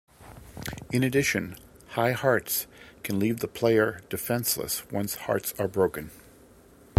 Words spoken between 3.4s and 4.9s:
player defenseless